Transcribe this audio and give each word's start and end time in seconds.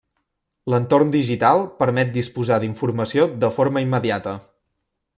L'entorn 0.73 1.11
digital 1.15 1.61
permet 1.83 2.11
disposar 2.17 2.59
d'informació 2.65 3.31
de 3.45 3.55
forma 3.59 3.85
immediata. 3.89 4.39